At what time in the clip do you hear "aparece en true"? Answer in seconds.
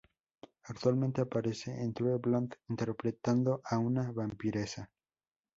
1.21-2.17